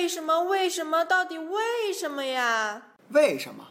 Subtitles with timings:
[0.00, 0.44] 为什么？
[0.44, 1.04] 为什么？
[1.04, 2.80] 到底为什么呀？
[3.10, 3.62] 为什么？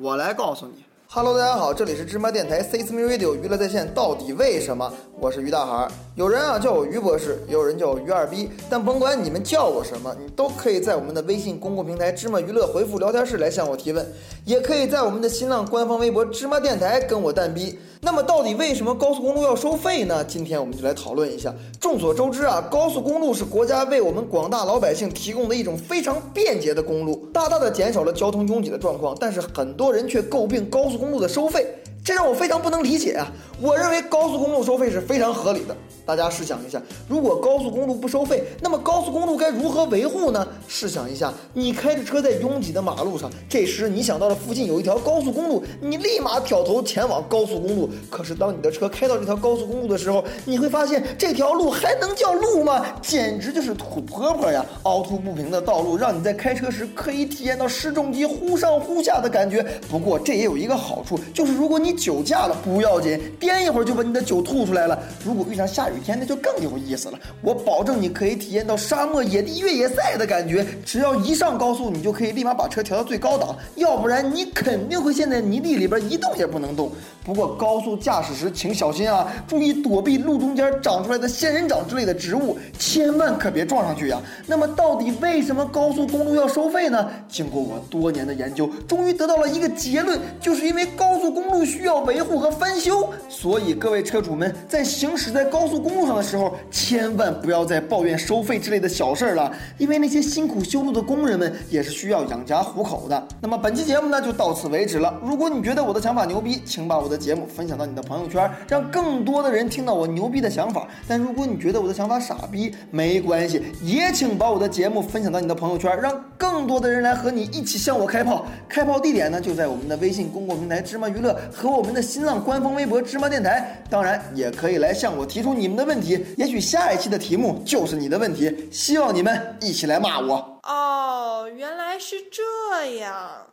[0.00, 0.84] 我来告诉你。
[1.08, 3.94] Hello，大家好，这里是芝麻电台 C S M Radio 娱乐在线。
[3.94, 4.92] 到底为什么？
[5.20, 5.88] 我是于大海。
[6.14, 8.48] 有人啊叫我于博士，也有人叫我于二逼。
[8.70, 14.06] 但甭管你们叫我什么，你都可以在我们的微信公共平台芝麻娱乐回复聊天室来向我提问，
[14.44, 17.76] 也可以在我们的新浪官方微博芝麻电台跟我蛋逼。
[18.00, 20.24] 那么到底为什么高速公路要收费呢？
[20.24, 21.52] 今天我们就来讨论一下。
[21.80, 29.16] 众所周知啊，高速公路是国家为我们广大老百姓提供的一种非常便捷的公路，大大的减少了交通拥挤的状况。
[29.18, 31.66] 但是很多人却诟病高速公路的收费。
[32.08, 33.30] 这让我非常不能理解啊！
[33.60, 35.76] 我认为高速公路收费是非常合理的。
[36.06, 40.48] 大家试想一下，如果高速公路不收费，那么高速公路该如何维护呢？
[40.66, 47.90] 试想一下，你开着车在拥挤的马路上，这时你想到了附近有一条高速公路，你立马挑头前往高速公路。
[48.08, 52.86] 可是当你的车开到这条高速公路的时候，你会发现这条路还能叫路吗？
[53.02, 54.64] 简直就是土坡坡呀！
[54.84, 59.62] 凹凸不平的道路让你在开车时可以体验到失重机忽上忽下的感觉。
[59.90, 64.98] 不过这也有一个好处，就是如果你酒驾了不要紧，颠一会儿就把你的酒吐出来了。
[65.24, 67.18] 如果遇上下雨天，那就更有意思了。
[67.42, 70.64] 我保证你可以体验到沙漠野地越野赛的感觉。
[70.84, 76.90] 只要一上高速，你就可以立马把车调到最高档，要不然你肯定会陷在泥地里边一动也不能动。
[77.24, 84.20] 不过高速驾驶时请小心啊，注意躲避路中间长出来的仙人掌之类的植物，千万可别撞上去呀。
[84.46, 87.10] 那么到底为什么高速公路要收费呢？
[87.28, 92.38] 经过我多年的研究，终于得到了一个结论，就是因为高速公路需要要维护。
[92.38, 103.26] 和翻修，所以各位车主们在行驶在高速公路上的时候，千万不要再抱怨收费之类的小事儿了，因为那些辛苦修路的工人们也是需要养家糊口的。
[103.40, 105.18] 那么本期节目呢就到此为止了。
[105.20, 110.86] 如果你觉得我的想法牛逼，请把我的节目分享到你的朋友圈，让更多的人听到我牛逼的想法。
[111.08, 118.46] 但如果你觉得我的想法傻逼，没关系，也请把我的节目分享到你的朋友圈，让更多的人来和你一起向我开炮。
[118.68, 121.98] 开炮地点呢就在我们的微信公共平台芝麻娱乐和和我们的。
[122.08, 128.68] 新浪官方微博芝麻电台，当然也可以来向我提出你们的问题，也许下一期的题目就是你的问题。
[128.72, 130.58] 希望你们一起来骂我。
[130.62, 133.46] 哦，原来是这样。